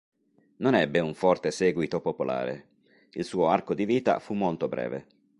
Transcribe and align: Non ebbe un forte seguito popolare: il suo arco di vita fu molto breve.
Non 0.55 0.73
ebbe 0.73 0.97
un 0.99 1.13
forte 1.13 1.51
seguito 1.51 2.01
popolare: 2.01 2.69
il 3.11 3.23
suo 3.23 3.49
arco 3.49 3.75
di 3.75 3.85
vita 3.85 4.17
fu 4.17 4.33
molto 4.33 4.67
breve. 4.67 5.05